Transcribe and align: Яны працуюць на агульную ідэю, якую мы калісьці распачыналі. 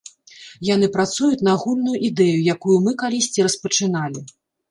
Яны 0.67 0.87
працуюць 0.95 1.45
на 1.47 1.51
агульную 1.57 1.97
ідэю, 2.09 2.39
якую 2.55 2.77
мы 2.85 2.95
калісьці 3.05 3.47
распачыналі. 3.49 4.19